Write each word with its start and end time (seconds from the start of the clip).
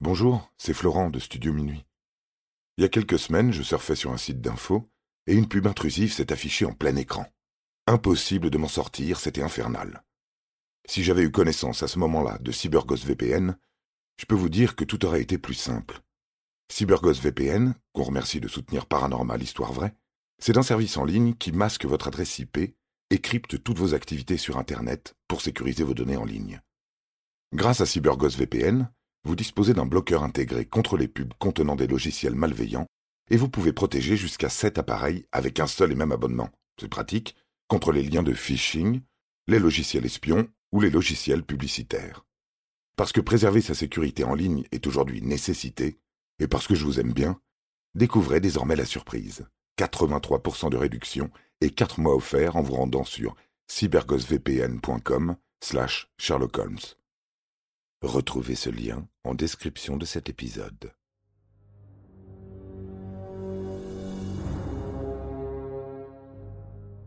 Bonjour, 0.00 0.48
c'est 0.58 0.74
Florent 0.74 1.10
de 1.10 1.18
Studio 1.18 1.52
Minuit. 1.52 1.84
Il 2.76 2.82
y 2.82 2.84
a 2.84 2.88
quelques 2.88 3.18
semaines, 3.18 3.50
je 3.52 3.64
surfais 3.64 3.96
sur 3.96 4.12
un 4.12 4.16
site 4.16 4.40
d'info 4.40 4.88
et 5.26 5.34
une 5.34 5.48
pub 5.48 5.66
intrusive 5.66 6.12
s'est 6.12 6.32
affichée 6.32 6.64
en 6.64 6.72
plein 6.72 6.94
écran. 6.94 7.26
Impossible 7.88 8.48
de 8.48 8.58
m'en 8.58 8.68
sortir, 8.68 9.18
c'était 9.18 9.42
infernal. 9.42 10.04
Si 10.88 11.02
j'avais 11.02 11.24
eu 11.24 11.32
connaissance 11.32 11.82
à 11.82 11.88
ce 11.88 11.98
moment-là 11.98 12.38
de 12.38 12.52
CyberGhost 12.52 13.06
VPN, 13.06 13.58
je 14.20 14.26
peux 14.26 14.36
vous 14.36 14.48
dire 14.48 14.76
que 14.76 14.84
tout 14.84 15.04
aurait 15.04 15.20
été 15.22 15.36
plus 15.36 15.54
simple. 15.54 16.00
CyberGhost 16.72 17.20
VPN, 17.20 17.74
qu'on 17.92 18.04
remercie 18.04 18.38
de 18.38 18.46
soutenir 18.46 18.86
Paranormal 18.86 19.42
Histoire 19.42 19.72
Vraie, 19.72 19.96
c'est 20.38 20.58
un 20.58 20.62
service 20.62 20.96
en 20.96 21.04
ligne 21.04 21.34
qui 21.34 21.50
masque 21.50 21.86
votre 21.86 22.06
adresse 22.06 22.38
IP 22.38 22.58
et 23.10 23.18
crypte 23.20 23.64
toutes 23.64 23.78
vos 23.78 23.94
activités 23.94 24.36
sur 24.36 24.58
Internet 24.58 25.16
pour 25.26 25.40
sécuriser 25.40 25.82
vos 25.82 25.94
données 25.94 26.16
en 26.16 26.24
ligne. 26.24 26.60
Grâce 27.52 27.80
à 27.80 27.86
CyberGhost 27.86 28.38
VPN, 28.38 28.92
vous 29.28 29.36
disposez 29.36 29.74
d'un 29.74 29.84
bloqueur 29.84 30.22
intégré 30.22 30.64
contre 30.64 30.96
les 30.96 31.06
pubs 31.06 31.34
contenant 31.38 31.76
des 31.76 31.86
logiciels 31.86 32.34
malveillants 32.34 32.86
et 33.28 33.36
vous 33.36 33.50
pouvez 33.50 33.74
protéger 33.74 34.16
jusqu'à 34.16 34.48
7 34.48 34.78
appareils 34.78 35.26
avec 35.32 35.60
un 35.60 35.66
seul 35.66 35.92
et 35.92 35.94
même 35.94 36.12
abonnement. 36.12 36.48
C'est 36.80 36.88
pratique 36.88 37.36
contre 37.68 37.92
les 37.92 38.02
liens 38.02 38.22
de 38.22 38.32
phishing, 38.32 39.02
les 39.46 39.58
logiciels 39.58 40.06
espions 40.06 40.48
ou 40.72 40.80
les 40.80 40.88
logiciels 40.88 41.42
publicitaires. 41.42 42.24
Parce 42.96 43.12
que 43.12 43.20
préserver 43.20 43.60
sa 43.60 43.74
sécurité 43.74 44.24
en 44.24 44.34
ligne 44.34 44.64
est 44.72 44.86
aujourd'hui 44.86 45.20
nécessité, 45.20 45.98
et 46.38 46.48
parce 46.48 46.66
que 46.66 46.74
je 46.74 46.86
vous 46.86 46.98
aime 46.98 47.12
bien, 47.12 47.38
découvrez 47.94 48.40
désormais 48.40 48.76
la 48.76 48.86
surprise. 48.86 49.46
83% 49.78 50.70
de 50.70 50.78
réduction 50.78 51.28
et 51.60 51.68
4 51.68 52.00
mois 52.00 52.16
offerts 52.16 52.56
en 52.56 52.62
vous 52.62 52.76
rendant 52.76 53.04
sur 53.04 53.36
cyberghostvpn.com 53.66 55.36
slash 55.62 56.10
Sherlock 56.16 56.56
Holmes. 56.56 56.78
Retrouvez 58.02 58.54
ce 58.54 58.70
lien 58.70 59.08
en 59.24 59.34
description 59.34 59.96
de 59.96 60.04
cet 60.04 60.28
épisode. 60.28 60.92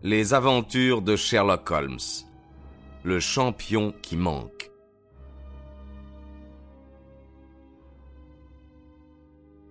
Les 0.04 0.34
aventures 0.34 1.02
de 1.02 1.16
Sherlock 1.16 1.72
Holmes. 1.72 1.98
Le 3.06 3.22
champion 3.22 3.94
qui 4.02 4.18
manque. 4.18 4.70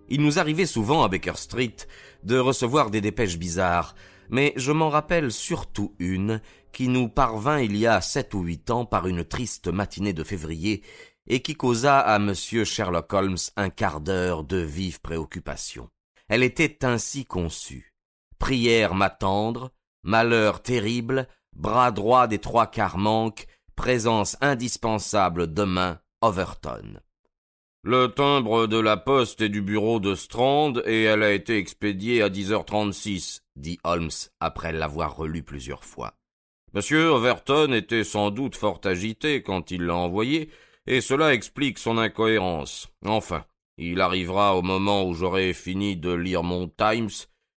Il 0.08 0.22
nous 0.22 0.38
arrivait 0.38 0.64
souvent 0.64 1.02
à 1.02 1.08
Baker 1.08 1.36
Street 1.36 1.76
de 2.22 2.38
recevoir 2.38 2.90
des 2.90 3.02
dépêches 3.02 3.36
bizarres, 3.36 3.94
mais 4.30 4.54
je 4.56 4.72
m'en 4.72 4.88
rappelle 4.88 5.30
surtout 5.30 5.94
une 5.98 6.40
qui 6.72 6.88
nous 6.88 7.08
parvint 7.08 7.60
il 7.60 7.76
y 7.76 7.86
a 7.86 8.00
sept 8.00 8.32
ou 8.32 8.42
huit 8.42 8.70
ans 8.70 8.86
par 8.86 9.06
une 9.06 9.24
triste 9.24 9.68
matinée 9.68 10.12
de 10.12 10.24
février 10.24 10.82
et 11.26 11.40
qui 11.40 11.54
causa 11.54 11.98
à 11.98 12.16
M. 12.16 12.34
Sherlock 12.34 13.12
Holmes 13.12 13.36
un 13.56 13.70
quart 13.70 14.00
d'heure 14.00 14.44
de 14.44 14.58
vive 14.58 15.00
préoccupation. 15.00 15.88
Elle 16.28 16.42
était 16.42 16.84
ainsi 16.84 17.24
conçue. 17.24 17.92
Prière 18.38 18.94
m'attendre, 18.94 19.72
malheur 20.02 20.62
terrible, 20.62 21.28
bras 21.54 21.90
droit 21.90 22.26
des 22.26 22.38
trois 22.38 22.66
quarts 22.66 22.98
manque, 22.98 23.46
présence 23.76 24.36
indispensable 24.40 25.52
demain, 25.52 26.00
Overton. 26.22 27.00
Le 27.82 28.08
timbre 28.08 28.66
de 28.66 28.78
la 28.78 28.98
poste 28.98 29.40
est 29.40 29.48
du 29.48 29.62
bureau 29.62 30.00
de 30.00 30.14
Strand 30.14 30.74
et 30.84 31.04
elle 31.04 31.22
a 31.22 31.32
été 31.32 31.56
expédiée 31.56 32.20
à 32.20 32.28
10h36, 32.28 33.40
dit 33.56 33.78
Holmes 33.84 34.10
après 34.38 34.72
l'avoir 34.72 35.16
relu 35.16 35.42
plusieurs 35.42 35.84
fois. 35.84 36.12
Monsieur 36.74 37.08
Overton 37.08 37.72
était 37.72 38.04
sans 38.04 38.30
doute 38.30 38.54
fort 38.54 38.82
agité 38.84 39.42
quand 39.42 39.70
il 39.70 39.84
l'a 39.84 39.96
envoyé, 39.96 40.50
et 40.86 41.00
cela 41.00 41.34
explique 41.34 41.78
son 41.78 41.98
incohérence. 41.98 42.88
Enfin, 43.04 43.44
il 43.76 44.00
arrivera 44.00 44.56
au 44.56 44.62
moment 44.62 45.06
où 45.06 45.14
j'aurai 45.14 45.52
fini 45.52 45.96
de 45.96 46.12
lire 46.12 46.42
mon 46.42 46.68
Times, 46.68 47.10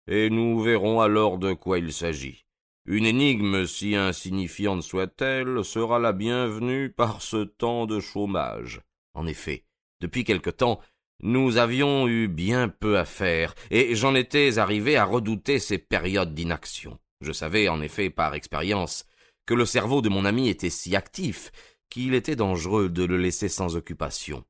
et 0.08 0.30
nous 0.30 0.62
verrons 0.62 1.02
alors 1.02 1.38
de 1.38 1.54
quoi 1.54 1.80
il 1.80 1.92
s'agit. 1.94 2.46
Une 2.86 3.06
énigme, 3.06 3.66
si 3.66 3.96
insignifiante 3.96 4.84
soit-elle, 4.84 5.64
sera 5.64 6.00
la 6.00 6.12
bienvenue 6.12 6.90
par 6.90 7.22
ce 7.22 7.44
temps 7.44 7.86
de 7.86 8.00
chômage. 8.00 8.82
En 9.14 9.26
effet, 9.26 9.64
depuis 10.02 10.26
quelque 10.26 10.50
temps, 10.50 10.82
nous 11.22 11.58
avions 11.58 12.08
eu 12.10 12.28
bien 12.28 12.68
peu 12.68 12.98
à 12.98 13.06
faire, 13.06 13.56
et 13.72 13.96
j'en 13.96 14.16
étais 14.16 14.58
arrivé 14.58 14.98
à 14.98 15.06
redouter 15.06 15.60
ces 15.60 15.78
périodes 15.78 16.34
d'inaction. 16.34 17.00
Je 17.22 17.32
savais, 17.32 17.70
en 17.70 17.82
effet, 17.82 18.10
par 18.10 18.34
expérience, 18.34 19.06
que 19.46 19.54
le 19.54 19.66
cerveau 19.66 20.02
de 20.02 20.10
mon 20.10 20.26
ami 20.26 20.50
était 20.50 20.70
si 20.70 20.96
actif 20.96 21.52
qu'il 21.90 22.14
était 22.14 22.36
dangereux 22.36 22.90
de 22.90 23.04
le 23.04 23.18
laisser 23.18 23.50
sans 23.50 23.76
occupation. 23.76 24.44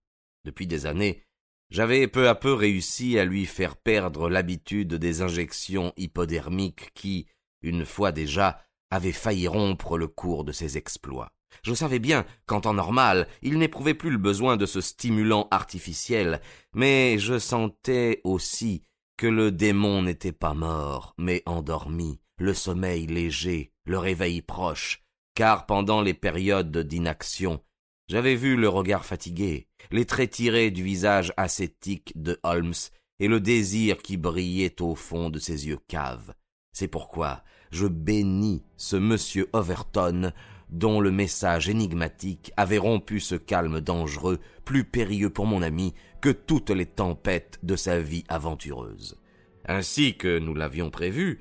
Depuis 0.45 0.67
des 0.67 0.85
années, 0.85 1.23
j'avais 1.69 2.07
peu 2.07 2.29
à 2.29 2.35
peu 2.35 2.53
réussi 2.53 3.17
à 3.17 3.25
lui 3.25 3.45
faire 3.45 3.75
perdre 3.75 4.29
l'habitude 4.29 4.93
des 4.93 5.21
injections 5.21 5.93
hypodermiques 5.97 6.91
qui, 6.93 7.27
une 7.61 7.85
fois 7.85 8.11
déjà, 8.11 8.63
avaient 8.91 9.11
failli 9.11 9.47
rompre 9.47 9.97
le 9.97 10.07
cours 10.07 10.43
de 10.43 10.51
ses 10.51 10.77
exploits. 10.77 11.31
Je 11.63 11.73
savais 11.73 11.99
bien 11.99 12.25
qu'en 12.45 12.61
temps 12.61 12.73
normal, 12.73 13.27
il 13.41 13.57
n'éprouvait 13.57 13.93
plus 13.93 14.09
le 14.09 14.17
besoin 14.17 14.57
de 14.57 14.65
ce 14.65 14.81
stimulant 14.81 15.47
artificiel, 15.51 16.41
mais 16.73 17.17
je 17.19 17.39
sentais 17.39 18.21
aussi 18.23 18.83
que 19.17 19.27
le 19.27 19.51
démon 19.51 20.01
n'était 20.01 20.31
pas 20.31 20.53
mort, 20.53 21.13
mais 21.17 21.43
endormi, 21.45 22.19
le 22.37 22.53
sommeil 22.53 23.05
léger, 23.05 23.71
le 23.85 23.97
réveil 23.97 24.41
proche, 24.41 25.02
car 25.35 25.65
pendant 25.65 26.01
les 26.01 26.13
périodes 26.13 26.77
d'inaction, 26.77 27.61
j'avais 28.07 28.35
vu 28.35 28.55
le 28.55 28.69
regard 28.69 29.05
fatigué, 29.05 29.67
les 29.91 30.05
traits 30.05 30.31
tirés 30.31 30.71
du 30.71 30.83
visage 30.83 31.33
ascétique 31.37 32.11
de 32.15 32.39
Holmes 32.43 32.73
et 33.19 33.27
le 33.27 33.39
désir 33.39 33.97
qui 33.99 34.17
brillait 34.17 34.81
au 34.81 34.95
fond 34.95 35.29
de 35.29 35.39
ses 35.39 35.67
yeux 35.67 35.79
caves. 35.87 36.33
C'est 36.73 36.87
pourquoi 36.87 37.43
je 37.71 37.87
bénis 37.87 38.63
ce 38.77 38.95
monsieur 38.95 39.49
Overton 39.53 40.31
dont 40.69 40.99
le 40.99 41.11
message 41.11 41.69
énigmatique 41.69 42.51
avait 42.57 42.77
rompu 42.77 43.19
ce 43.19 43.35
calme 43.35 43.79
dangereux, 43.79 44.39
plus 44.65 44.83
périlleux 44.83 45.29
pour 45.29 45.45
mon 45.45 45.61
ami 45.61 45.93
que 46.19 46.29
toutes 46.29 46.71
les 46.71 46.85
tempêtes 46.85 47.59
de 47.63 47.75
sa 47.75 47.99
vie 47.99 48.23
aventureuse. 48.27 49.19
Ainsi 49.65 50.17
que 50.17 50.39
nous 50.39 50.55
l'avions 50.55 50.89
prévu, 50.89 51.39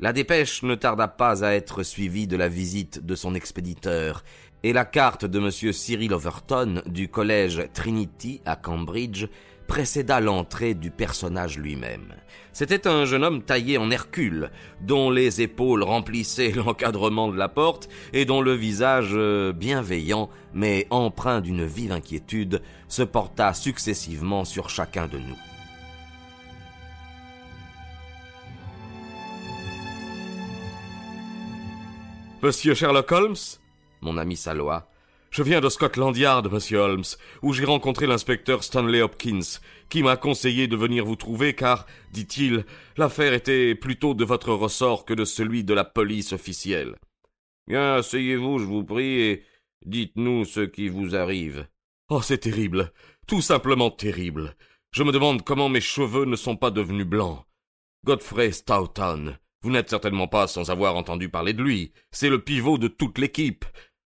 la 0.00 0.12
dépêche 0.12 0.62
ne 0.62 0.74
tarda 0.74 1.08
pas 1.08 1.44
à 1.44 1.52
être 1.52 1.82
suivie 1.82 2.26
de 2.26 2.36
la 2.36 2.48
visite 2.48 3.04
de 3.04 3.14
son 3.14 3.34
expéditeur, 3.34 4.24
et 4.62 4.72
la 4.72 4.84
carte 4.84 5.26
de 5.26 5.38
M. 5.38 5.72
Cyril 5.72 6.14
Overton 6.14 6.82
du 6.86 7.08
collège 7.08 7.68
Trinity 7.74 8.40
à 8.46 8.56
Cambridge 8.56 9.26
précéda 9.66 10.20
l'entrée 10.20 10.74
du 10.74 10.90
personnage 10.90 11.58
lui-même. 11.58 12.14
C'était 12.52 12.86
un 12.86 13.04
jeune 13.04 13.24
homme 13.24 13.42
taillé 13.42 13.78
en 13.78 13.90
Hercule, 13.90 14.50
dont 14.80 15.10
les 15.10 15.42
épaules 15.42 15.82
remplissaient 15.82 16.52
l'encadrement 16.56 17.28
de 17.28 17.36
la 17.36 17.48
porte 17.48 17.88
et 18.12 18.24
dont 18.24 18.40
le 18.40 18.52
visage 18.52 19.12
euh, 19.12 19.52
bienveillant, 19.52 20.30
mais 20.52 20.86
empreint 20.90 21.40
d'une 21.40 21.64
vive 21.64 21.92
inquiétude, 21.92 22.62
se 22.88 23.02
porta 23.02 23.54
successivement 23.54 24.44
sur 24.44 24.70
chacun 24.70 25.06
de 25.06 25.18
nous. 25.18 25.53
Monsieur 32.44 32.74
Sherlock 32.74 33.10
Holmes? 33.10 33.56
Mon 34.02 34.18
ami 34.18 34.36
Salois. 34.36 34.86
Je 35.30 35.42
viens 35.42 35.62
de 35.62 35.70
Scotland 35.70 36.14
Yard, 36.14 36.52
monsieur 36.52 36.76
Holmes, 36.76 37.06
où 37.40 37.54
j'ai 37.54 37.64
rencontré 37.64 38.06
l'inspecteur 38.06 38.62
Stanley 38.62 39.00
Hopkins, 39.00 39.60
qui 39.88 40.02
m'a 40.02 40.18
conseillé 40.18 40.68
de 40.68 40.76
venir 40.76 41.06
vous 41.06 41.16
trouver 41.16 41.54
car, 41.54 41.86
dit-il, 42.12 42.66
l'affaire 42.98 43.32
était 43.32 43.74
plutôt 43.74 44.12
de 44.12 44.26
votre 44.26 44.52
ressort 44.52 45.06
que 45.06 45.14
de 45.14 45.24
celui 45.24 45.64
de 45.64 45.72
la 45.72 45.84
police 45.84 46.34
officielle. 46.34 46.96
Bien, 47.66 47.94
asseyez-vous, 47.94 48.58
je 48.58 48.66
vous 48.66 48.84
prie, 48.84 49.22
et 49.22 49.42
dites-nous 49.86 50.44
ce 50.44 50.60
qui 50.60 50.90
vous 50.90 51.16
arrive. 51.16 51.66
Oh, 52.10 52.20
c'est 52.20 52.36
terrible, 52.36 52.92
tout 53.26 53.40
simplement 53.40 53.90
terrible. 53.90 54.54
Je 54.90 55.02
me 55.02 55.12
demande 55.12 55.44
comment 55.44 55.70
mes 55.70 55.80
cheveux 55.80 56.26
ne 56.26 56.36
sont 56.36 56.58
pas 56.58 56.70
devenus 56.70 57.06
blancs. 57.06 57.42
Godfrey 58.04 58.52
Stoughton, 58.52 59.34
vous 59.64 59.70
n'êtes 59.70 59.88
certainement 59.88 60.28
pas 60.28 60.46
sans 60.46 60.70
avoir 60.70 60.94
entendu 60.94 61.30
parler 61.30 61.54
de 61.54 61.62
lui. 61.62 61.90
C'est 62.12 62.28
le 62.28 62.38
pivot 62.38 62.76
de 62.76 62.86
toute 62.86 63.16
l'équipe. 63.16 63.64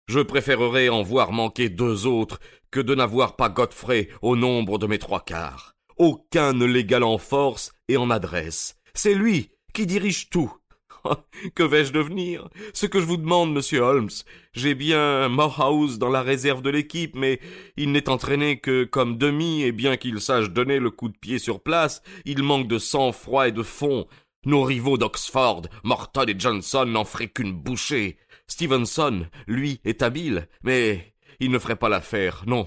Je 0.08 0.20
préférerais 0.20 0.88
en 0.88 1.02
voir 1.02 1.30
manquer 1.30 1.68
deux 1.68 2.06
autres 2.06 2.40
que 2.70 2.80
de 2.80 2.94
n'avoir 2.94 3.36
pas 3.36 3.50
Godfrey 3.50 4.08
au 4.22 4.34
nombre 4.34 4.78
de 4.78 4.86
mes 4.86 4.98
trois 4.98 5.20
quarts. 5.20 5.74
Aucun 5.98 6.54
ne 6.54 6.64
l'égale 6.64 7.04
en 7.04 7.18
force 7.18 7.72
et 7.88 7.98
en 7.98 8.08
adresse. 8.08 8.76
C'est 8.94 9.14
lui 9.14 9.50
qui 9.74 9.84
dirige 9.84 10.30
tout. 10.30 10.56
que 11.54 11.62
vais-je 11.62 11.92
devenir? 11.92 12.48
Ce 12.72 12.86
que 12.86 13.00
je 13.00 13.04
vous 13.04 13.16
demande, 13.16 13.52
monsieur 13.52 13.80
Holmes, 13.80 14.10
j'ai 14.54 14.74
bien 14.74 15.28
Morehouse 15.28 15.98
dans 15.98 16.08
la 16.08 16.22
réserve 16.22 16.62
de 16.62 16.70
l'équipe, 16.70 17.14
mais 17.16 17.40
il 17.76 17.92
n'est 17.92 18.08
entraîné 18.08 18.58
que 18.58 18.84
comme 18.84 19.18
demi, 19.18 19.62
et 19.62 19.72
bien 19.72 19.96
qu'il 19.96 20.20
sache 20.20 20.50
donner 20.50 20.78
le 20.78 20.90
coup 20.90 21.08
de 21.08 21.16
pied 21.16 21.38
sur 21.38 21.60
place, 21.60 22.02
il 22.24 22.42
manque 22.42 22.68
de 22.68 22.78
sang-froid 22.78 23.48
et 23.48 23.52
de 23.52 23.62
fond. 23.62 24.06
Nos 24.44 24.64
rivaux 24.64 24.98
d'Oxford, 24.98 25.62
Morton 25.84 26.24
et 26.26 26.34
Johnson 26.36 26.84
n'en 26.84 27.04
feraient 27.04 27.28
qu'une 27.28 27.52
bouchée. 27.52 28.16
Stevenson, 28.48 29.28
lui, 29.46 29.80
est 29.84 30.02
habile, 30.02 30.48
mais 30.64 31.14
il 31.38 31.52
ne 31.52 31.60
ferait 31.60 31.76
pas 31.76 31.88
l'affaire, 31.88 32.42
non. 32.46 32.66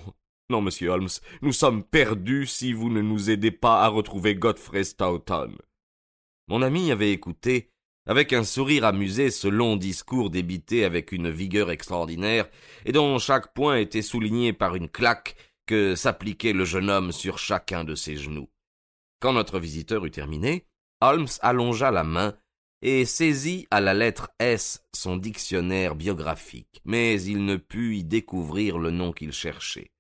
Non, 0.50 0.62
monsieur 0.62 0.90
Holmes, 0.90 1.10
nous 1.42 1.52
sommes 1.52 1.84
perdus 1.84 2.46
si 2.46 2.72
vous 2.72 2.90
ne 2.90 3.02
nous 3.02 3.30
aidez 3.30 3.52
pas 3.52 3.84
à 3.84 3.90
retrouver 3.90 4.36
Godfrey 4.36 4.86
Stoughton. 4.86 5.58
Mon 6.48 6.62
ami 6.62 6.92
avait 6.92 7.12
écouté, 7.12 7.72
avec 8.08 8.32
un 8.32 8.44
sourire 8.44 8.86
amusé, 8.86 9.30
ce 9.30 9.48
long 9.48 9.76
discours 9.76 10.30
débité 10.30 10.86
avec 10.86 11.12
une 11.12 11.30
vigueur 11.30 11.72
extraordinaire, 11.72 12.48
et 12.86 12.94
dont 12.94 13.18
chaque 13.20 13.54
point 13.54 13.78
était 13.78 14.02
souligné 14.04 14.54
par 14.54 14.76
une 14.76 14.88
claque 14.88 15.36
que 15.66 15.96
s'appliquait 15.96 16.54
le 16.54 16.64
jeune 16.64 16.90
homme 16.90 17.12
sur 17.12 17.38
chacun 17.38 17.84
de 17.84 17.96
ses 17.96 18.16
genoux. 18.16 18.48
Quand 19.20 19.34
notre 19.34 19.60
visiteur 19.60 20.06
eut 20.06 20.12
terminé, 20.12 20.68
Holmes 21.02 21.28
allongea 21.42 21.92
la 21.92 22.04
main 22.04 22.36
et 22.82 23.06
saisit 23.06 23.68
à 23.72 23.82
la 23.82 23.94
lettre 23.94 24.30
S 24.40 24.86
son 24.94 25.18
dictionnaire 25.18 25.96
biographique, 25.96 26.82
mais 26.86 27.22
il 27.22 27.46
ne 27.46 27.56
put 27.56 27.98
y 27.98 28.04
découvrir 28.04 28.78
le 28.78 28.92
nom 28.92 29.12
qu'il 29.12 29.32
cherchait. 29.32 29.92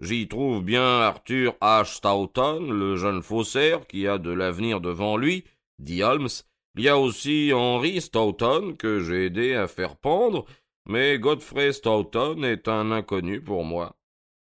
J'y 0.00 0.26
trouve 0.26 0.62
bien 0.62 1.00
Arthur 1.00 1.56
H. 1.60 1.96
Stoughton, 1.96 2.60
le 2.70 2.96
jeune 2.96 3.22
faussaire 3.22 3.86
qui 3.86 4.08
a 4.08 4.18
de 4.18 4.30
l'avenir 4.30 4.80
devant 4.80 5.16
lui, 5.16 5.44
dit 5.78 6.02
Holmes. 6.02 6.28
Il 6.76 6.82
y 6.82 6.88
a 6.88 6.98
aussi 6.98 7.52
Henry 7.54 8.00
Stoughton, 8.00 8.74
que 8.76 9.00
j'ai 9.00 9.26
aidé 9.26 9.54
à 9.54 9.68
faire 9.68 9.96
pendre, 9.96 10.46
mais 10.86 11.20
Godfrey 11.20 11.72
Stoughton 11.72 12.42
est 12.42 12.66
un 12.66 12.90
inconnu 12.90 13.40
pour 13.40 13.64
moi. 13.64 13.96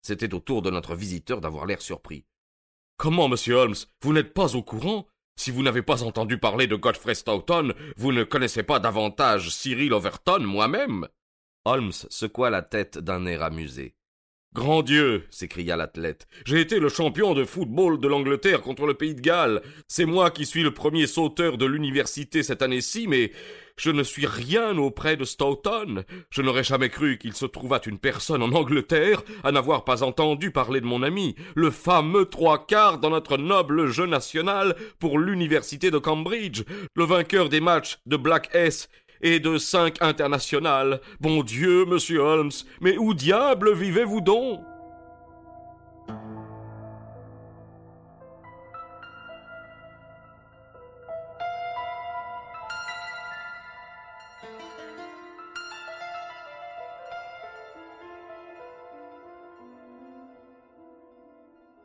C'était 0.01 0.33
au 0.33 0.39
tour 0.39 0.63
de 0.63 0.71
notre 0.71 0.95
visiteur 0.95 1.41
d'avoir 1.41 1.67
l'air 1.67 1.81
surpris. 1.81 2.25
Comment, 2.97 3.27
monsieur 3.27 3.55
Holmes, 3.55 3.75
vous 4.01 4.13
n'êtes 4.13 4.33
pas 4.33 4.55
au 4.55 4.63
courant 4.63 5.05
Si 5.37 5.51
vous 5.51 5.63
n'avez 5.63 5.81
pas 5.81 6.03
entendu 6.03 6.37
parler 6.37 6.67
de 6.67 6.75
Godfrey 6.75 7.15
Stoughton, 7.15 7.73
vous 7.97 8.11
ne 8.11 8.23
connaissez 8.23 8.63
pas 8.63 8.79
davantage 8.79 9.49
Cyril 9.49 9.93
Overton 9.93 10.39
moi-même 10.39 11.07
Holmes 11.65 11.91
secoua 11.91 12.49
la 12.49 12.61
tête 12.61 12.97
d'un 12.97 13.25
air 13.25 13.43
amusé. 13.43 13.95
Grand 14.55 14.83
Dieu 14.83 15.25
s'écria 15.31 15.75
l'athlète. 15.75 16.27
J'ai 16.45 16.61
été 16.61 16.79
le 16.79 16.87
champion 16.87 17.33
de 17.33 17.43
football 17.43 17.99
de 17.99 18.07
l'Angleterre 18.07 18.61
contre 18.61 18.85
le 18.85 18.93
pays 18.93 19.13
de 19.13 19.19
Galles. 19.19 19.61
C'est 19.89 20.05
moi 20.05 20.31
qui 20.31 20.45
suis 20.45 20.63
le 20.63 20.73
premier 20.73 21.07
sauteur 21.07 21.57
de 21.57 21.65
l'université 21.65 22.41
cette 22.41 22.61
année-ci, 22.61 23.05
mais 23.09 23.33
je 23.75 23.91
ne 23.91 24.01
suis 24.01 24.25
rien 24.25 24.77
auprès 24.77 25.17
de 25.17 25.25
Stoughton. 25.25 26.05
Je 26.29 26.41
n'aurais 26.41 26.63
jamais 26.63 26.87
cru 26.87 27.17
qu'il 27.17 27.33
se 27.33 27.45
trouvât 27.45 27.81
une 27.85 27.99
personne 27.99 28.41
en 28.41 28.53
Angleterre 28.53 29.23
à 29.43 29.51
n'avoir 29.51 29.83
pas 29.83 30.03
entendu 30.03 30.51
parler 30.51 30.79
de 30.79 30.85
mon 30.85 31.03
ami, 31.03 31.35
le 31.53 31.69
fameux 31.69 32.23
trois 32.23 32.65
quarts 32.65 32.99
dans 32.99 33.09
notre 33.09 33.35
noble 33.35 33.87
jeu 33.87 34.05
national 34.05 34.77
pour 34.99 35.19
l'université 35.19 35.91
de 35.91 35.97
Cambridge, 35.97 36.63
le 36.95 37.03
vainqueur 37.03 37.49
des 37.49 37.59
matchs 37.59 37.99
de 38.05 38.15
Black 38.15 38.49
S 38.53 38.87
et 39.25 39.39
de 39.39 39.57
cinq 39.57 39.97
internationales. 40.01 41.01
Bon 41.19 41.41
Dieu, 41.41 41.83
monsieur 41.85 42.19
Holmes, 42.19 42.51
mais 42.79 42.95
où 42.95 43.15
diable 43.15 43.73
vivez-vous 43.73 44.21
donc? 44.21 44.59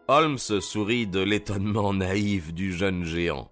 Holmes 0.09 0.39
sourit 0.39 1.07
de 1.07 1.21
l'étonnement 1.21 1.95
naïf 1.95 2.53
du 2.53 2.75
jeune 2.75 3.05
géant. 3.05 3.51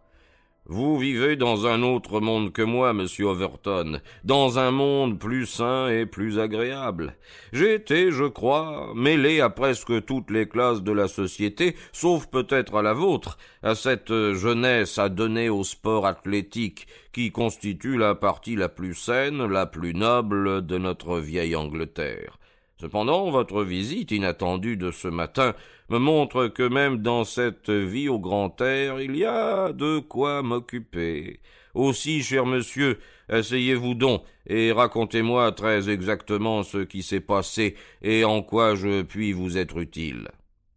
Vous 0.70 0.98
vivez 0.98 1.36
dans 1.36 1.66
un 1.66 1.82
autre 1.82 2.20
monde 2.20 2.52
que 2.52 2.60
moi, 2.60 2.92
monsieur 2.92 3.24
Overton, 3.28 4.02
dans 4.22 4.58
un 4.58 4.70
monde 4.70 5.18
plus 5.18 5.46
sain 5.46 5.88
et 5.88 6.04
plus 6.04 6.38
agréable. 6.38 7.16
J'ai 7.54 7.72
été, 7.72 8.10
je 8.10 8.24
crois, 8.24 8.92
mêlé 8.94 9.40
à 9.40 9.48
presque 9.48 10.04
toutes 10.04 10.30
les 10.30 10.46
classes 10.46 10.82
de 10.82 10.92
la 10.92 11.08
société, 11.08 11.74
sauf 11.92 12.26
peut-être 12.26 12.76
à 12.76 12.82
la 12.82 12.92
vôtre, 12.92 13.38
à 13.62 13.74
cette 13.74 14.12
jeunesse 14.34 14.98
adonnée 14.98 15.48
au 15.48 15.64
sport 15.64 16.06
athlétique, 16.06 16.86
qui 17.14 17.32
constitue 17.32 17.96
la 17.96 18.14
partie 18.14 18.54
la 18.54 18.68
plus 18.68 18.94
saine, 18.94 19.46
la 19.46 19.64
plus 19.64 19.94
noble 19.94 20.66
de 20.66 20.76
notre 20.76 21.18
vieille 21.18 21.56
Angleterre. 21.56 22.38
Cependant, 22.80 23.30
votre 23.30 23.64
visite 23.64 24.12
inattendue 24.12 24.76
de 24.76 24.92
ce 24.92 25.08
matin 25.08 25.54
me 25.88 25.98
montre 25.98 26.46
que 26.46 26.62
même 26.62 26.98
dans 26.98 27.24
cette 27.24 27.70
vie 27.70 28.08
au 28.08 28.20
grand 28.20 28.60
air, 28.60 29.00
il 29.00 29.16
y 29.16 29.24
a 29.24 29.72
de 29.72 29.98
quoi 29.98 30.42
m'occuper. 30.42 31.40
Aussi, 31.74 32.22
cher 32.22 32.46
monsieur, 32.46 32.98
asseyez-vous 33.28 33.94
donc 33.94 34.22
et 34.46 34.70
racontez-moi 34.70 35.50
très 35.52 35.90
exactement 35.90 36.62
ce 36.62 36.78
qui 36.78 37.02
s'est 37.02 37.20
passé 37.20 37.74
et 38.00 38.24
en 38.24 38.42
quoi 38.42 38.76
je 38.76 39.02
puis 39.02 39.32
vous 39.32 39.58
être 39.58 39.78
utile. 39.78 40.28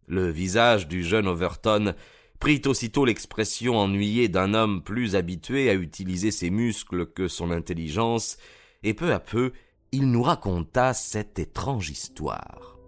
Le 0.08 0.28
visage 0.28 0.88
du 0.88 1.04
jeune 1.04 1.28
Overton 1.28 1.94
prit 2.40 2.62
aussitôt 2.66 3.04
l'expression 3.04 3.78
ennuyée 3.78 4.28
d'un 4.28 4.54
homme 4.54 4.82
plus 4.82 5.14
habitué 5.14 5.70
à 5.70 5.74
utiliser 5.74 6.32
ses 6.32 6.50
muscles 6.50 7.06
que 7.06 7.28
son 7.28 7.52
intelligence, 7.52 8.36
et 8.82 8.94
peu 8.94 9.12
à 9.12 9.20
peu 9.20 9.52
il 9.92 10.10
nous 10.10 10.22
raconta 10.22 10.94
cette 10.94 11.38
étrange 11.38 11.90
histoire. 11.90 12.78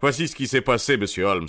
Voici 0.00 0.28
ce 0.28 0.36
qui 0.36 0.46
s'est 0.46 0.60
passé, 0.60 0.96
monsieur 0.96 1.24
Holmes. 1.24 1.48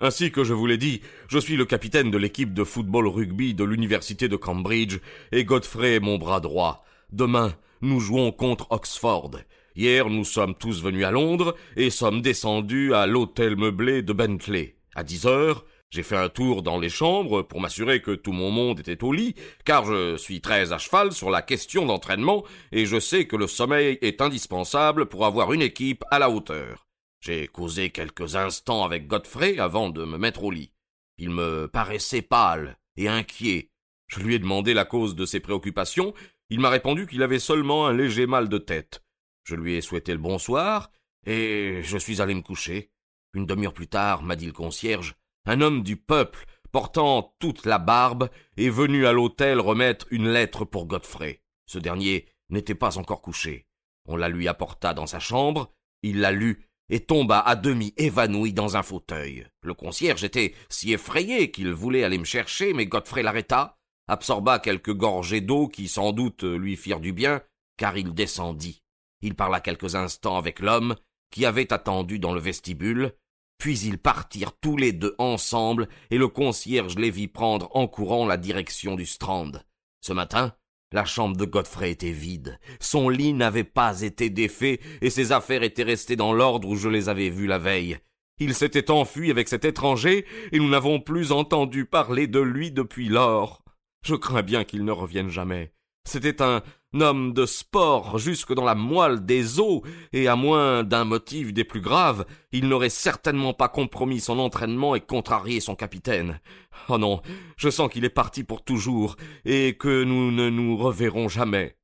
Ainsi 0.00 0.30
que 0.30 0.44
je 0.44 0.54
vous 0.54 0.66
l'ai 0.66 0.76
dit, 0.76 1.00
je 1.28 1.38
suis 1.38 1.56
le 1.56 1.64
capitaine 1.64 2.10
de 2.10 2.18
l'équipe 2.18 2.54
de 2.54 2.62
football 2.62 3.08
rugby 3.08 3.54
de 3.54 3.64
l'université 3.64 4.28
de 4.28 4.36
Cambridge, 4.36 4.98
et 5.32 5.44
Godfrey 5.44 5.96
est 5.96 6.00
mon 6.00 6.18
bras 6.18 6.40
droit. 6.40 6.84
Demain, 7.10 7.54
nous 7.80 7.98
jouons 7.98 8.30
contre 8.30 8.68
Oxford. 8.70 9.32
Hier, 9.74 10.08
nous 10.08 10.24
sommes 10.24 10.54
tous 10.54 10.82
venus 10.82 11.04
à 11.04 11.10
Londres 11.10 11.54
et 11.76 11.90
sommes 11.90 12.20
descendus 12.20 12.94
à 12.94 13.06
l'hôtel 13.06 13.56
meublé 13.56 14.02
de 14.02 14.12
Bentley. 14.12 14.76
À 14.94 15.02
dix 15.02 15.26
heures, 15.26 15.64
j'ai 15.90 16.02
fait 16.02 16.16
un 16.16 16.28
tour 16.28 16.62
dans 16.62 16.78
les 16.78 16.90
chambres 16.90 17.42
pour 17.42 17.60
m'assurer 17.60 18.02
que 18.02 18.10
tout 18.10 18.32
mon 18.32 18.50
monde 18.50 18.80
était 18.80 19.02
au 19.02 19.12
lit, 19.12 19.34
car 19.64 19.84
je 19.84 20.16
suis 20.16 20.40
très 20.40 20.72
à 20.72 20.78
cheval 20.78 21.12
sur 21.12 21.30
la 21.30 21.42
question 21.42 21.86
d'entraînement 21.86 22.44
et 22.72 22.86
je 22.86 23.00
sais 23.00 23.26
que 23.26 23.36
le 23.36 23.46
sommeil 23.46 23.98
est 24.02 24.20
indispensable 24.20 25.06
pour 25.06 25.26
avoir 25.26 25.52
une 25.52 25.62
équipe 25.62 26.04
à 26.10 26.18
la 26.18 26.30
hauteur. 26.30 26.87
J'ai 27.20 27.48
causé 27.48 27.90
quelques 27.90 28.36
instants 28.36 28.84
avec 28.84 29.06
Godfrey 29.06 29.58
avant 29.58 29.90
de 29.90 30.04
me 30.04 30.18
mettre 30.18 30.44
au 30.44 30.50
lit. 30.50 30.72
Il 31.16 31.30
me 31.30 31.66
paraissait 31.66 32.22
pâle 32.22 32.78
et 32.96 33.08
inquiet. 33.08 33.70
Je 34.06 34.20
lui 34.20 34.34
ai 34.34 34.38
demandé 34.38 34.72
la 34.72 34.84
cause 34.84 35.14
de 35.14 35.26
ses 35.26 35.40
préoccupations. 35.40 36.14
Il 36.48 36.60
m'a 36.60 36.70
répondu 36.70 37.06
qu'il 37.06 37.22
avait 37.22 37.38
seulement 37.38 37.86
un 37.86 37.92
léger 37.92 38.26
mal 38.26 38.48
de 38.48 38.58
tête. 38.58 39.04
Je 39.44 39.54
lui 39.54 39.74
ai 39.74 39.80
souhaité 39.80 40.12
le 40.12 40.18
bonsoir, 40.18 40.90
et 41.26 41.80
je 41.82 41.98
suis 41.98 42.20
allé 42.22 42.34
me 42.34 42.42
coucher. 42.42 42.92
Une 43.34 43.46
demi-heure 43.46 43.74
plus 43.74 43.88
tard, 43.88 44.22
m'a 44.22 44.36
dit 44.36 44.46
le 44.46 44.52
concierge, 44.52 45.14
un 45.44 45.60
homme 45.60 45.82
du 45.82 45.96
peuple, 45.96 46.46
portant 46.72 47.34
toute 47.38 47.66
la 47.66 47.78
barbe, 47.78 48.30
est 48.56 48.70
venu 48.70 49.06
à 49.06 49.12
l'hôtel 49.12 49.60
remettre 49.60 50.06
une 50.10 50.28
lettre 50.28 50.64
pour 50.64 50.86
Godfrey. 50.86 51.42
Ce 51.66 51.78
dernier 51.78 52.26
n'était 52.48 52.74
pas 52.74 52.98
encore 52.98 53.22
couché. 53.22 53.66
On 54.06 54.16
la 54.16 54.28
lui 54.28 54.48
apporta 54.48 54.94
dans 54.94 55.06
sa 55.06 55.18
chambre, 55.18 55.74
il 56.02 56.20
la 56.20 56.32
lut 56.32 56.67
et 56.90 57.00
tomba 57.00 57.40
à 57.40 57.56
demi 57.56 57.92
évanoui 57.96 58.52
dans 58.52 58.76
un 58.76 58.82
fauteuil. 58.82 59.46
Le 59.62 59.74
concierge 59.74 60.24
était 60.24 60.54
si 60.68 60.92
effrayé 60.92 61.50
qu'il 61.50 61.72
voulait 61.72 62.04
aller 62.04 62.18
me 62.18 62.24
chercher, 62.24 62.72
mais 62.72 62.86
Godfrey 62.86 63.22
l'arrêta, 63.22 63.76
absorba 64.06 64.58
quelques 64.58 64.94
gorgées 64.94 65.40
d'eau 65.40 65.68
qui 65.68 65.88
sans 65.88 66.12
doute 66.12 66.44
lui 66.44 66.76
firent 66.76 67.00
du 67.00 67.12
bien, 67.12 67.42
car 67.76 67.96
il 67.96 68.14
descendit. 68.14 68.82
Il 69.20 69.34
parla 69.34 69.60
quelques 69.60 69.94
instants 69.94 70.36
avec 70.36 70.60
l'homme, 70.60 70.96
qui 71.30 71.44
avait 71.44 71.72
attendu 71.72 72.18
dans 72.18 72.32
le 72.32 72.40
vestibule, 72.40 73.14
puis 73.58 73.78
ils 73.80 73.98
partirent 73.98 74.56
tous 74.58 74.76
les 74.76 74.92
deux 74.92 75.14
ensemble, 75.18 75.88
et 76.10 76.18
le 76.18 76.28
concierge 76.28 76.96
les 76.96 77.10
vit 77.10 77.28
prendre 77.28 77.68
en 77.76 77.88
courant 77.88 78.24
la 78.24 78.36
direction 78.36 78.94
du 78.94 79.04
Strand. 79.04 79.52
Ce 80.00 80.12
matin, 80.12 80.54
la 80.92 81.04
chambre 81.04 81.36
de 81.36 81.44
Godfrey 81.44 81.90
était 81.90 82.12
vide. 82.12 82.58
Son 82.80 83.08
lit 83.08 83.34
n'avait 83.34 83.64
pas 83.64 84.02
été 84.02 84.30
défait 84.30 84.80
et 85.02 85.10
ses 85.10 85.32
affaires 85.32 85.62
étaient 85.62 85.82
restées 85.82 86.16
dans 86.16 86.32
l'ordre 86.32 86.68
où 86.68 86.76
je 86.76 86.88
les 86.88 87.08
avais 87.08 87.30
vues 87.30 87.46
la 87.46 87.58
veille. 87.58 87.98
Il 88.40 88.54
s'était 88.54 88.90
enfui 88.90 89.30
avec 89.30 89.48
cet 89.48 89.64
étranger 89.64 90.24
et 90.52 90.58
nous 90.58 90.68
n'avons 90.68 91.00
plus 91.00 91.32
entendu 91.32 91.84
parler 91.84 92.26
de 92.26 92.40
lui 92.40 92.70
depuis 92.70 93.08
lors. 93.08 93.62
Je 94.04 94.14
crains 94.14 94.42
bien 94.42 94.64
qu'il 94.64 94.84
ne 94.84 94.92
revienne 94.92 95.28
jamais. 95.28 95.72
C'était 96.08 96.40
un 96.40 96.62
homme 96.94 97.34
de 97.34 97.44
sport 97.44 98.16
jusque 98.16 98.54
dans 98.54 98.64
la 98.64 98.74
moelle 98.74 99.26
des 99.26 99.60
os, 99.60 99.82
et 100.14 100.26
à 100.26 100.36
moins 100.36 100.82
d'un 100.82 101.04
motif 101.04 101.52
des 101.52 101.64
plus 101.64 101.82
graves, 101.82 102.24
il 102.50 102.66
n'aurait 102.66 102.88
certainement 102.88 103.52
pas 103.52 103.68
compromis 103.68 104.20
son 104.20 104.38
entraînement 104.38 104.94
et 104.94 105.02
contrarié 105.02 105.60
son 105.60 105.74
capitaine. 105.74 106.40
Oh 106.88 106.96
non, 106.96 107.20
je 107.58 107.68
sens 107.68 107.90
qu'il 107.92 108.06
est 108.06 108.08
parti 108.08 108.42
pour 108.42 108.64
toujours, 108.64 109.16
et 109.44 109.76
que 109.76 110.02
nous 110.02 110.32
ne 110.32 110.48
nous 110.48 110.78
reverrons 110.78 111.28
jamais. 111.28 111.76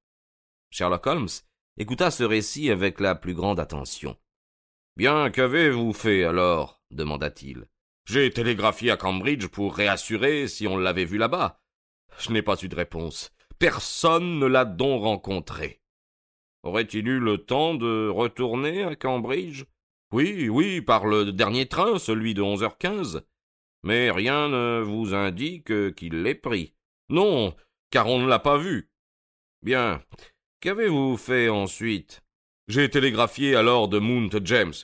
Sherlock 0.70 1.06
Holmes 1.06 1.28
écouta 1.76 2.10
ce 2.10 2.24
récit 2.24 2.70
avec 2.70 2.98
la 2.98 3.14
plus 3.14 3.34
grande 3.34 3.60
attention. 3.60 4.16
Bien, 4.96 5.28
qu'avez-vous 5.28 5.92
fait 5.92 6.24
alors? 6.24 6.80
demanda-t-il. 6.90 7.66
J'ai 8.06 8.30
télégraphié 8.30 8.90
à 8.90 8.96
Cambridge 8.96 9.48
pour 9.48 9.74
réassurer 9.74 10.48
si 10.48 10.66
on 10.66 10.78
l'avait 10.78 11.04
vu 11.04 11.18
là-bas. 11.18 11.60
Je 12.20 12.30
n'ai 12.30 12.42
pas 12.42 12.56
eu 12.62 12.68
de 12.68 12.76
réponse. 12.76 13.33
Personne 13.64 14.38
ne 14.40 14.44
l'a 14.44 14.66
donc 14.66 15.04
rencontré. 15.04 15.80
Aurait-il 16.64 17.08
eu 17.08 17.18
le 17.18 17.38
temps 17.38 17.72
de 17.72 18.10
retourner 18.10 18.82
à 18.82 18.94
Cambridge? 18.94 19.64
Oui, 20.12 20.50
oui, 20.50 20.82
par 20.82 21.06
le 21.06 21.32
dernier 21.32 21.64
train, 21.64 21.98
celui 21.98 22.34
de 22.34 22.42
onze 22.42 22.62
heures 22.62 22.76
quinze. 22.76 23.22
Mais 23.82 24.10
rien 24.10 24.50
ne 24.50 24.82
vous 24.82 25.14
indique 25.14 25.94
qu'il 25.94 26.20
l'ait 26.20 26.34
pris. 26.34 26.74
Non, 27.08 27.56
car 27.88 28.06
on 28.08 28.18
ne 28.20 28.28
l'a 28.28 28.38
pas 28.38 28.58
vu. 28.58 28.90
Bien. 29.62 30.02
Qu'avez-vous 30.60 31.16
fait 31.16 31.48
ensuite? 31.48 32.20
J'ai 32.68 32.90
télégraphié 32.90 33.56
à 33.56 33.62
Lord 33.62 33.98
Mount 33.98 34.44
James. 34.44 34.74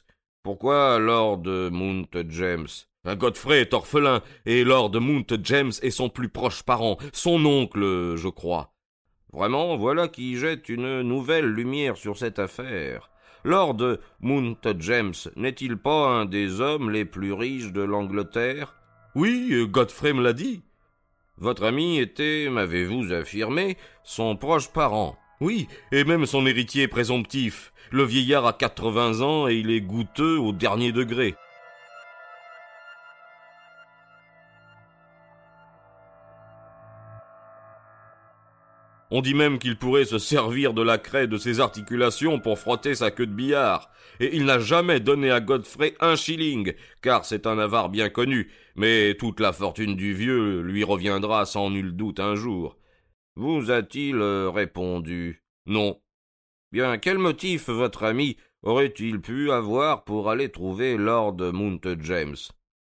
Pourquoi 0.42 0.98
Lord 0.98 1.42
Mount 1.70 2.16
James? 2.30 2.68
Godfrey 3.06 3.60
est 3.60 3.74
orphelin, 3.74 4.22
et 4.44 4.62
Lord 4.62 5.00
Mount 5.00 5.26
James 5.42 5.72
est 5.82 5.90
son 5.90 6.08
plus 6.08 6.28
proche 6.28 6.62
parent, 6.62 6.98
son 7.12 7.44
oncle, 7.46 8.14
je 8.16 8.28
crois. 8.28 8.74
Vraiment, 9.32 9.76
voilà 9.76 10.08
qui 10.08 10.36
jette 10.36 10.68
une 10.68 11.02
nouvelle 11.02 11.46
lumière 11.46 11.96
sur 11.96 12.18
cette 12.18 12.38
affaire. 12.38 13.10
Lord 13.44 13.98
Mount 14.20 14.68
James 14.80 15.14
n'est-il 15.36 15.76
pas 15.76 16.08
un 16.08 16.24
des 16.26 16.60
hommes 16.60 16.90
les 16.90 17.04
plus 17.04 17.32
riches 17.32 17.72
de 17.72 17.80
l'Angleterre? 17.80 18.74
Oui, 19.14 19.66
Godfrey 19.66 20.12
me 20.12 20.22
l'a 20.22 20.34
dit. 20.34 20.62
Votre 21.38 21.64
ami 21.64 21.98
était, 21.98 22.48
m'avez-vous 22.50 23.14
affirmé, 23.14 23.78
son 24.04 24.36
proche 24.36 24.68
parent. 24.68 25.16
Oui, 25.40 25.68
et 25.90 26.04
même 26.04 26.26
son 26.26 26.46
héritier 26.46 26.86
présomptif. 26.86 27.72
Le 27.92 28.02
vieillard 28.04 28.46
a 28.46 28.52
quatre-vingts 28.52 29.22
ans 29.22 29.48
et 29.48 29.54
il 29.54 29.70
est 29.70 29.80
goûteux 29.80 30.38
au 30.38 30.52
dernier 30.52 30.92
degré. 30.92 31.34
On 39.12 39.22
dit 39.22 39.34
même 39.34 39.58
qu'il 39.58 39.76
pourrait 39.76 40.04
se 40.04 40.18
servir 40.18 40.72
de 40.72 40.82
la 40.82 40.96
craie 40.96 41.26
de 41.26 41.36
ses 41.36 41.58
articulations 41.58 42.38
pour 42.38 42.58
frotter 42.58 42.94
sa 42.94 43.10
queue 43.10 43.26
de 43.26 43.32
billard. 43.32 43.90
Et 44.20 44.36
il 44.36 44.44
n'a 44.44 44.60
jamais 44.60 45.00
donné 45.00 45.30
à 45.30 45.40
Godfrey 45.40 45.94
un 46.00 46.14
shilling, 46.14 46.74
car 47.02 47.24
c'est 47.24 47.46
un 47.46 47.58
avare 47.58 47.88
bien 47.88 48.08
connu, 48.08 48.50
mais 48.76 49.16
toute 49.18 49.40
la 49.40 49.52
fortune 49.52 49.96
du 49.96 50.14
vieux 50.14 50.60
lui 50.60 50.84
reviendra 50.84 51.44
sans 51.44 51.70
nul 51.70 51.96
doute 51.96 52.20
un 52.20 52.36
jour. 52.36 52.76
Vous 53.34 53.70
a-t-il 53.70 54.16
euh, 54.16 54.50
répondu 54.50 55.42
Non. 55.66 56.00
Bien, 56.70 56.98
quel 56.98 57.18
motif 57.18 57.68
votre 57.68 58.04
ami 58.04 58.36
aurait-il 58.62 59.20
pu 59.20 59.50
avoir 59.50 60.04
pour 60.04 60.30
aller 60.30 60.50
trouver 60.50 60.96
Lord 60.96 61.38
Mount 61.52 61.80
James? 62.00 62.36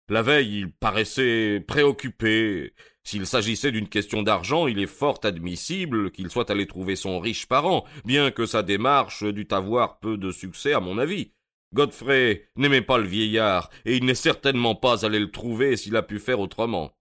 La 0.09 0.21
veille, 0.21 0.59
il 0.59 0.71
paraissait 0.71 1.63
préoccupé, 1.67 2.73
s'il 3.03 3.27
s'agissait 3.27 3.71
d'une 3.71 3.89
question 3.89 4.23
d'argent, 4.23 4.67
il 4.67 4.79
est 4.79 4.87
fort 4.87 5.19
admissible 5.23 6.11
qu'il 6.11 6.29
soit 6.29 6.49
allé 6.49 6.67
trouver 6.67 6.95
son 6.95 7.19
riche 7.19 7.47
parent, 7.47 7.85
bien 8.05 8.31
que 8.31 8.45
sa 8.45 8.63
démarche 8.63 9.23
dût 9.23 9.47
avoir 9.51 9.99
peu 9.99 10.17
de 10.17 10.31
succès 10.31 10.73
à 10.73 10.79
mon 10.79 10.97
avis. 10.97 11.31
Godfrey 11.73 12.47
n'aimait 12.55 12.81
pas 12.81 12.97
le 12.97 13.07
vieillard, 13.07 13.69
et 13.85 13.97
il 13.97 14.05
n'est 14.05 14.15
certainement 14.15 14.75
pas 14.75 15.05
allé 15.05 15.19
le 15.19 15.31
trouver 15.31 15.75
s'il 15.75 15.95
a 15.97 16.03
pu 16.03 16.19
faire 16.19 16.39
autrement. 16.39 16.91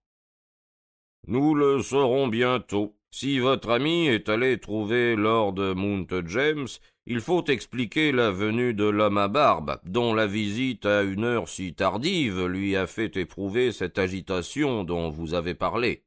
Nous 1.27 1.55
le 1.55 1.81
saurons 1.81 2.27
bientôt. 2.27 2.97
Si 3.09 3.39
votre 3.39 3.69
ami 3.69 4.07
est 4.07 4.27
allé 4.27 4.59
trouver 4.59 5.15
Lord 5.15 5.53
Mount 5.75 6.07
James, 6.25 6.67
il 7.05 7.19
faut 7.19 7.43
expliquer 7.45 8.11
la 8.11 8.31
venue 8.31 8.73
de 8.73 8.85
l'homme 8.85 9.17
à 9.17 9.27
barbe, 9.27 9.79
dont 9.83 10.13
la 10.13 10.25
visite 10.25 10.85
à 10.85 11.03
une 11.03 11.25
heure 11.25 11.49
si 11.49 11.73
tardive 11.73 12.45
lui 12.45 12.75
a 12.75 12.87
fait 12.87 13.17
éprouver 13.17 13.71
cette 13.71 13.99
agitation 13.99 14.83
dont 14.83 15.09
vous 15.09 15.33
avez 15.33 15.53
parlé. 15.53 16.03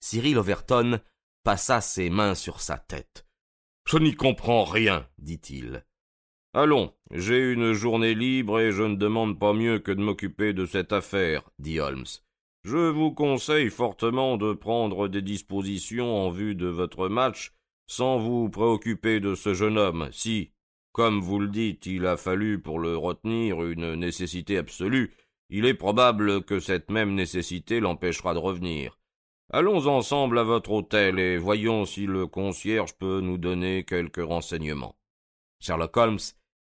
Cyril 0.00 0.38
Overton 0.38 1.00
passa 1.42 1.80
ses 1.80 2.08
mains 2.08 2.34
sur 2.34 2.60
sa 2.60 2.78
tête. 2.78 3.26
Je 3.86 3.98
n'y 3.98 4.14
comprends 4.14 4.64
rien, 4.64 5.06
dit-il. 5.18 5.84
Allons, 6.54 6.94
j'ai 7.10 7.52
une 7.52 7.72
journée 7.72 8.14
libre 8.14 8.60
et 8.60 8.70
je 8.70 8.82
ne 8.82 8.96
demande 8.96 9.38
pas 9.38 9.52
mieux 9.52 9.78
que 9.80 9.92
de 9.92 10.00
m'occuper 10.00 10.52
de 10.52 10.66
cette 10.66 10.92
affaire, 10.92 11.42
dit 11.58 11.80
Holmes. 11.80 12.06
Je 12.64 12.90
vous 12.90 13.12
conseille 13.12 13.70
fortement 13.70 14.36
de 14.36 14.52
prendre 14.52 15.08
des 15.08 15.22
dispositions 15.22 16.26
en 16.26 16.30
vue 16.30 16.54
de 16.54 16.66
votre 16.66 17.08
match 17.08 17.52
sans 17.88 18.18
vous 18.18 18.48
préoccuper 18.50 19.18
de 19.18 19.34
ce 19.34 19.54
jeune 19.54 19.78
homme, 19.78 20.08
si, 20.12 20.52
comme 20.92 21.20
vous 21.20 21.40
le 21.40 21.48
dites, 21.48 21.86
il 21.86 22.06
a 22.06 22.16
fallu 22.16 22.60
pour 22.60 22.78
le 22.78 22.96
retenir 22.96 23.64
une 23.64 23.94
nécessité 23.94 24.58
absolue, 24.58 25.16
il 25.48 25.64
est 25.64 25.74
probable 25.74 26.44
que 26.44 26.60
cette 26.60 26.90
même 26.90 27.14
nécessité 27.14 27.80
l'empêchera 27.80 28.34
de 28.34 28.38
revenir. 28.38 29.00
Allons 29.50 29.86
ensemble 29.86 30.38
à 30.38 30.42
votre 30.42 30.70
hôtel 30.70 31.18
et 31.18 31.38
voyons 31.38 31.86
si 31.86 32.04
le 32.04 32.26
concierge 32.26 32.92
peut 32.98 33.20
nous 33.22 33.38
donner 33.38 33.84
quelques 33.84 34.22
renseignements. 34.22 34.98
Sherlock 35.58 35.96
Holmes 35.96 36.18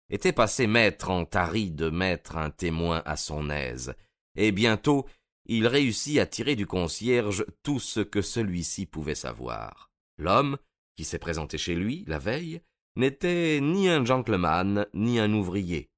était 0.10 0.32
passé 0.32 0.66
maître 0.68 1.10
en 1.10 1.26
tari 1.26 1.72
de 1.72 1.90
mettre 1.90 2.38
un 2.38 2.50
témoin 2.50 3.04
à 3.06 3.18
son 3.18 3.50
aise, 3.50 3.94
et 4.38 4.54
bientôt 4.54 5.06
il 5.46 5.68
réussit 5.68 6.20
à 6.20 6.26
tirer 6.26 6.56
du 6.56 6.66
concierge 6.66 7.46
tout 7.64 7.80
ce 7.80 8.00
que 8.00 8.22
celui-ci 8.22 8.86
pouvait 8.86 9.16
savoir. 9.16 9.92
L'homme, 10.18 10.58
qui 10.98 11.06
s'est 11.06 11.20
présenté 11.20 11.58
chez 11.58 11.76
lui 11.76 12.04
la 12.08 12.20
veille, 12.20 12.62
n'était 12.98 13.60
ni 13.62 13.88
un 13.88 14.04
gentleman 14.04 14.88
ni 14.94 15.20
un 15.20 15.32
ouvrier. 15.32 15.90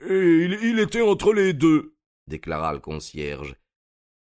Et 0.00 0.44
il, 0.44 0.78
était 0.80 1.02
entre 1.02 1.32
les 1.34 1.52
deux, 1.52 1.94
déclara 2.26 2.72
le 2.72 2.80
concierge. 2.80 3.54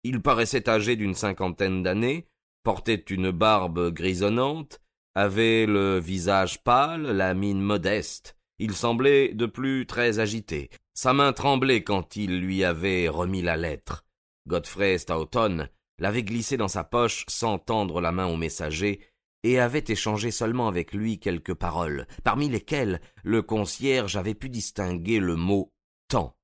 Il 0.03 0.21
paraissait 0.21 0.69
âgé 0.69 0.95
d'une 0.95 1.15
cinquantaine 1.15 1.81
d'années, 1.81 2.27
portait 2.63 3.03
une 3.09 3.31
barbe 3.31 3.91
grisonnante, 3.91 4.79
avait 5.15 5.65
le 5.65 5.97
visage 5.97 6.63
pâle, 6.63 7.01
la 7.01 7.33
mine 7.33 7.61
modeste. 7.61 8.37
Il 8.59 8.73
semblait 8.73 9.33
de 9.33 9.47
plus 9.47 9.87
très 9.87 10.19
agité. 10.19 10.69
Sa 10.93 11.13
main 11.13 11.33
tremblait 11.33 11.83
quand 11.83 12.15
il 12.15 12.39
lui 12.39 12.63
avait 12.63 13.09
remis 13.09 13.41
la 13.41 13.57
lettre. 13.57 14.05
Godfrey 14.47 14.99
Stoughton 14.99 15.67
l'avait 15.97 16.23
glissé 16.23 16.55
dans 16.57 16.67
sa 16.67 16.83
poche 16.83 17.25
sans 17.27 17.57
tendre 17.57 17.99
la 17.99 18.11
main 18.11 18.27
au 18.27 18.37
messager 18.37 19.01
et 19.45 19.59
avait 19.59 19.83
échangé 19.87 20.31
seulement 20.31 20.67
avec 20.67 20.91
lui 20.91 21.19
quelques 21.19 21.53
paroles, 21.53 22.07
parmi 22.23 22.49
lesquelles 22.49 22.99
le 23.23 23.43
concierge 23.43 24.15
avait 24.15 24.33
pu 24.33 24.49
distinguer 24.49 25.19
le 25.19 25.35
mot 25.35 25.71
temps. 26.07 26.35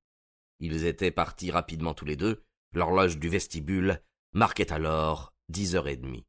Ils 0.60 0.86
étaient 0.86 1.10
partis 1.10 1.50
rapidement 1.50 1.96
tous 1.96 2.06
les 2.06 2.16
deux. 2.16 2.44
L'horloge 2.74 3.18
du 3.18 3.28
vestibule 3.28 4.04
marquait 4.34 4.72
alors 4.72 5.34
dix 5.50 5.76
heures 5.76 5.88
et 5.88 5.98
demie. 5.98 6.28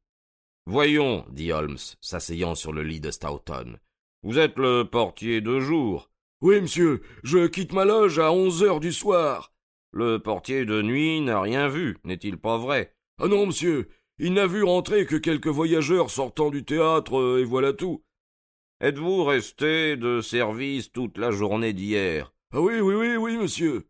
Voyons, 0.65 1.27
dit 1.29 1.51
Holmes, 1.51 1.77
s'asseyant 2.01 2.55
sur 2.55 2.73
le 2.73 2.81
lit 2.81 2.99
de 2.99 3.11
Stoughton. 3.11 3.77
Vous 4.23 4.39
êtes 4.39 4.57
le 4.57 4.83
portier 4.83 5.41
de 5.41 5.59
jour. 5.59 6.09
Oui, 6.41 6.59
monsieur, 6.59 7.03
je 7.21 7.45
quitte 7.45 7.73
ma 7.73 7.85
loge 7.85 8.17
à 8.17 8.31
onze 8.31 8.63
heures 8.63 8.79
du 8.79 8.93
soir. 8.93 9.53
Le 9.91 10.17
portier 10.17 10.65
de 10.65 10.81
nuit 10.81 11.21
n'a 11.21 11.39
rien 11.39 11.67
vu, 11.67 11.99
n'est-il 12.03 12.37
pas 12.37 12.57
vrai 12.57 12.95
Ah 13.21 13.27
non, 13.27 13.45
monsieur, 13.45 13.89
il 14.19 14.33
n'a 14.33 14.47
vu 14.47 14.63
rentrer 14.63 15.05
que 15.05 15.15
quelques 15.15 15.47
voyageurs 15.47 16.09
sortant 16.09 16.49
du 16.49 16.63
théâtre, 16.63 17.17
euh, 17.17 17.41
et 17.41 17.43
voilà 17.43 17.73
tout. 17.73 18.03
Êtes-vous 18.81 19.23
resté 19.23 19.95
de 19.95 20.21
service 20.21 20.91
toute 20.91 21.17
la 21.17 21.31
journée 21.31 21.73
d'hier? 21.73 22.33
Ah 22.51 22.61
oui, 22.61 22.79
oui, 22.79 22.95
oui, 22.95 23.15
oui, 23.15 23.37
monsieur. 23.37 23.87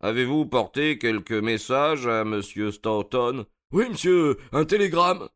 Avez-vous 0.00 0.46
porté 0.46 0.98
quelques 0.98 1.32
messages 1.32 2.06
à 2.06 2.24
monsieur 2.24 2.70
Stoughton 2.70 3.46
Oui, 3.72 3.88
monsieur, 3.88 4.36
un 4.52 4.64
télégramme. 4.64 5.28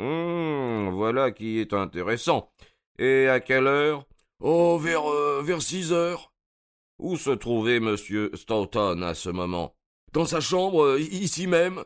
Hum, 0.00 0.90
voilà 0.90 1.30
qui 1.30 1.58
est 1.58 1.72
intéressant. 1.72 2.52
Et 2.98 3.26
à 3.28 3.40
quelle 3.40 3.66
heure? 3.66 4.06
Oh, 4.40 4.78
vers, 4.78 5.10
euh, 5.10 5.42
vers 5.42 5.62
six 5.62 5.92
heures. 5.92 6.32
Où 6.98 7.16
se 7.16 7.30
trouvait 7.30 7.80
monsieur 7.80 8.30
Stoughton 8.34 9.02
à 9.02 9.14
ce 9.14 9.30
moment? 9.30 9.74
Dans 10.12 10.26
sa 10.26 10.40
chambre, 10.40 10.84
euh, 10.84 11.00
ici 11.00 11.46
même. 11.46 11.82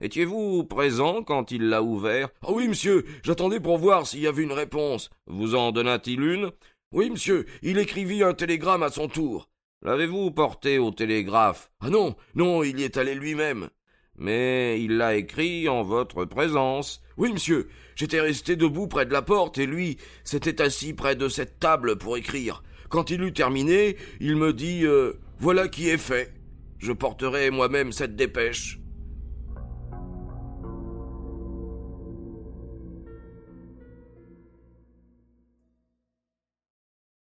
Étiez-vous 0.00 0.64
présent 0.64 1.22
quand 1.22 1.50
il 1.50 1.68
l'a 1.68 1.82
ouvert? 1.82 2.28
Ah 2.42 2.52
oui, 2.52 2.68
monsieur, 2.68 3.04
j'attendais 3.22 3.60
pour 3.60 3.78
voir 3.78 4.06
s'il 4.06 4.20
y 4.20 4.26
avait 4.26 4.42
une 4.42 4.52
réponse. 4.52 5.10
Vous 5.26 5.54
en 5.54 5.72
donna-t-il 5.72 6.22
une? 6.22 6.50
Oui, 6.92 7.10
monsieur, 7.10 7.46
il 7.62 7.78
écrivit 7.78 8.22
un 8.22 8.34
télégramme 8.34 8.82
à 8.82 8.90
son 8.90 9.08
tour. 9.08 9.48
L'avez-vous 9.82 10.30
porté 10.30 10.78
au 10.78 10.90
télégraphe? 10.90 11.70
Ah 11.80 11.90
non, 11.90 12.16
non, 12.34 12.62
il 12.62 12.80
y 12.80 12.84
est 12.84 12.96
allé 12.96 13.14
lui-même. 13.14 13.70
Mais 14.16 14.82
il 14.82 14.96
l'a 14.96 15.16
écrit 15.16 15.68
en 15.68 15.82
votre 15.82 16.24
présence. 16.24 17.02
Oui, 17.16 17.32
monsieur, 17.32 17.68
J'étais 18.00 18.22
resté 18.22 18.56
debout 18.56 18.86
près 18.86 19.04
de 19.04 19.12
la 19.12 19.20
porte 19.20 19.58
et 19.58 19.66
lui 19.66 19.98
s'était 20.24 20.62
assis 20.62 20.94
près 20.94 21.16
de 21.16 21.28
cette 21.28 21.58
table 21.58 21.98
pour 21.98 22.16
écrire. 22.16 22.62
Quand 22.88 23.10
il 23.10 23.22
eut 23.22 23.34
terminé, 23.34 23.98
il 24.20 24.36
me 24.36 24.54
dit 24.54 24.86
euh, 24.86 25.20
Voilà 25.38 25.68
qui 25.68 25.90
est 25.90 25.98
fait. 25.98 26.32
Je 26.78 26.92
porterai 26.92 27.50
moi-même 27.50 27.92
cette 27.92 28.16
dépêche. 28.16 28.79